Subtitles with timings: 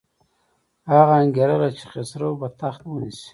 [0.91, 3.29] هغه انګېرله چې خسرو به تخت ونیسي.